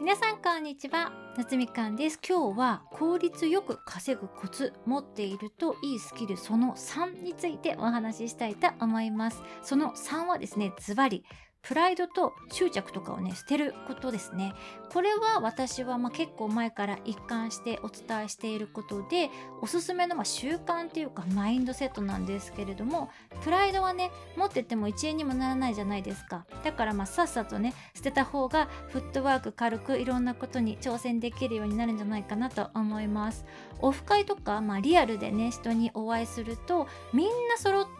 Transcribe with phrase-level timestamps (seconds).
[0.00, 1.12] 皆さんこんにちは。
[1.36, 2.18] 夏みかんです。
[2.26, 9.42] 今日は効率よく稼ぐコツ持っているといいスキルその3についてお話ししたいと思います。
[9.62, 11.22] その3はですねズバリ
[11.62, 14.54] プライドと執着とかをね捨てることですね。
[14.92, 19.30] これは私はまあ結構前から一貫してお伝えしていることで
[19.60, 23.10] おすすめのまあ習慣っていうかマインドセットなんですけれども
[23.44, 26.46] プライドはね持ってても1円にもならないじゃないですか。
[26.64, 33.44] だからまあさっさとね捨てた方がフットワーク軽くいろんなことに挑戦できるようになるんじゃないかなと思います。
[33.80, 37.99] オフ会とか、まあ、リアルでね人にお会いするとみんな揃って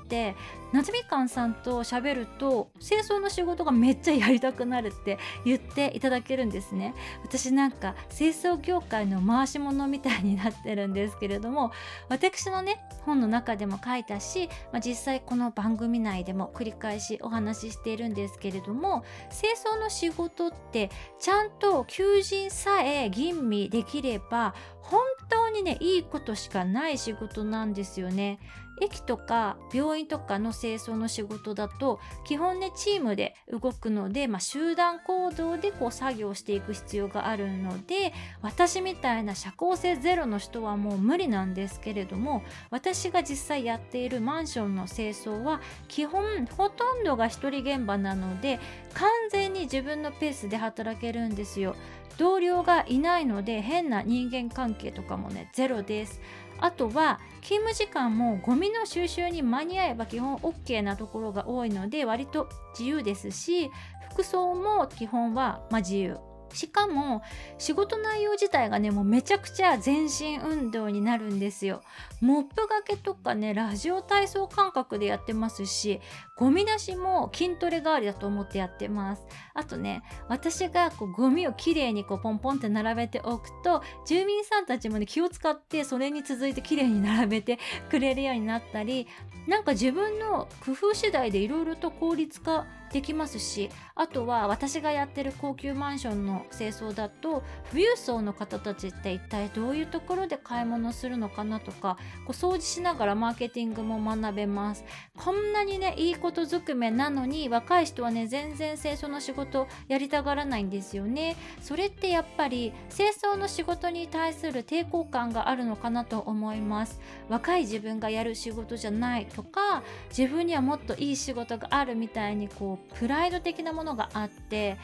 [0.72, 6.94] 夏みかんさんと喋ると清掃の仕事がめっちゃやりたくなるって言っていただけるんですね。
[7.22, 11.72] 私なんか清掃業界の回し物みたいになってるんですけれども
[12.08, 28.38] 私のね本の中でも書いたし、まあ、実際この番組内でも繰り返しお話ししているんですけれども清掃の仕事ってちゃんと求人さえ吟味できれば本当にねいいことしかない仕事なんですよね。
[28.80, 48.58] 駅とか病院とかの清掃の仕事だと基本ねチームで動くので、まあ、集団行動でこう作業していく必要があるので私みたいな社交性ゼロの人はもう無理なんですけれども私が実際やっているマンションの清掃は基本ほとんどが一人現場なので
[48.94, 51.76] 完全に自分のペースで働けるんですよ。
[52.20, 56.20] 同僚がいないので変な人間関係とかもねゼロです
[56.60, 63.70] あとは勤務時間もゴミの収集に間に合えば基本 OK なところが多いので割と自由ですし
[64.12, 66.29] 服装も基本はま自由。
[66.52, 67.22] しかも
[67.58, 71.82] 仕事内容自体がねもうめちゃくちゃ全身運動になるんですよ。
[72.20, 76.00] モップがけとかねラジオ体操感覚でやってますし
[76.36, 79.22] ゴミ出しも筋トレ代わりだと思ってやってます。
[79.54, 87.58] あとね私がこうゴミをきれいにこうポンポンって並べておくと住民さんたちもね気を使ってそれに続いてきれいに並べて
[87.90, 89.06] くれるようになったり
[89.46, 104.84] なんか自分の工夫次第でいろいろと効率化できますしあとは私がやってる高級マンションの清掃だと富裕層の方たちって一体どういうところで買い物するのかなとかこう掃除しながらマーケティングも学べます。
[105.16, 111.36] こんなにねいいことずくめなのに若い人はね全然清掃の仕事やりたがらないんですよね。
[111.60, 117.00] それってやっぱり清掃の仕事に対する抵抗感があるのかなと思います。
[117.28, 119.82] 若い自分がやる仕事じゃないとか
[120.16, 124.76] 自分にはもっといい仕事があるみたいにこうプライド的なものがあって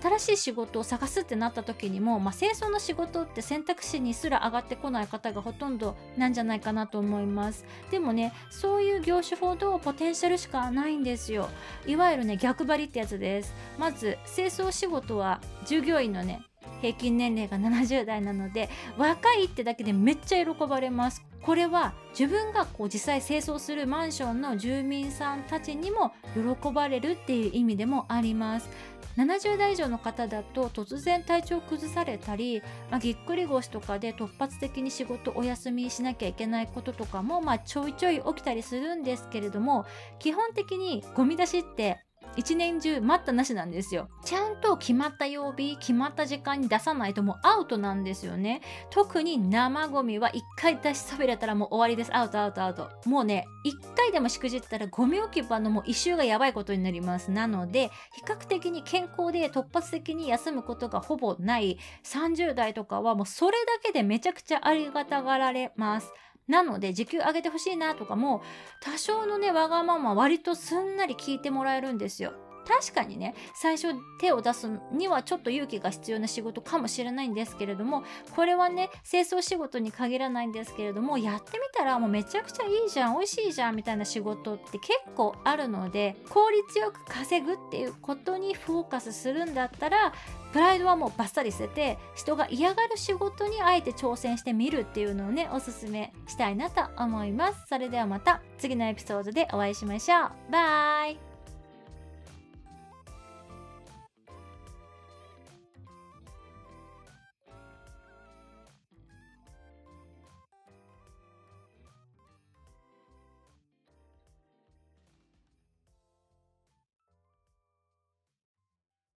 [0.00, 7.64] 新しい仕事を探すってなった時にも、まあ、清掃の仕事って選択肢にすら上がってこない方がほとんどなんじゃないかなと思います。
[7.90, 11.48] でもねそういう業種ほどポテンシャルしかないんですよ。
[11.86, 13.54] いわゆるね逆張りってやつです。
[13.78, 16.42] まず清掃仕事は従業員のね
[16.80, 21.22] 平均年齢が70代なので若いってだけでめっちゃ喜ばれます。
[21.42, 28.70] これは自分がこう実際清掃するマンションの住民さんたちにも喜ばれるっていう意味でもあります。
[29.16, 39.84] 70代以上の方だと突然体調崩されたり、まあ、ぎっくり腰とかで突発的に仕事お休みしなきゃいけないこととかも、まあ、ちょいちょい起きたりするんですけれども
[40.18, 42.04] 基本的にゴミ出しって
[42.36, 44.08] 一年中待ったなしなんですよ。
[44.24, 48.62] ちゃんと決まった曜日、決まった時間に出さないともうアウトなんですよね。
[48.90, 52.16] 特に生ゴミは一回出しそびれたらもう終わりです。
[52.16, 52.90] アウトアウトアウト。
[53.06, 57.30] もうね、一回でもしくじったらゴミ置き場のもう一周がやばいことになります。
[57.30, 66.12] なので、比較的に健康で突発的に休むことがほぼない30代とかはもうそれだけでめちゃくちゃありがたがられます。
[66.48, 68.42] なので時給上げてほしいなとかも
[68.80, 72.32] 多少のねわがまま割とすんなり聞いてもらえるんですよ。
[72.66, 90.12] 確かにね最初手を出すにはちょっと勇気が必要な仕事かもしれないんですけれどもこれはね清掃仕事に限らないんですけれどもやってみたらもうめちゃくちゃいいじゃん美味しいじゃんみたいな仕事って結構あるので効率よく稼ぐっていうことにフォーカスするんだったら
[90.52, 97.66] プライドはもうバッサリ捨てて人が嫌がる仕事にあえて挑戦してみるっていうのをねおすすめしたいなと思います。
[97.68, 100.52] それではまた次のエピソードでお会いしましょう。
[100.52, 101.31] バイ。